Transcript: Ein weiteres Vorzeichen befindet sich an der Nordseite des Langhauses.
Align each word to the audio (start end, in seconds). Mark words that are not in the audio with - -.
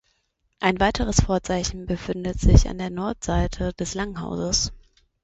Ein 0.59 0.79
weiteres 0.79 1.17
Vorzeichen 1.23 1.85
befindet 1.85 2.39
sich 2.39 2.67
an 2.67 2.79
der 2.79 2.89
Nordseite 2.89 3.71
des 3.73 3.93
Langhauses. 3.93 4.71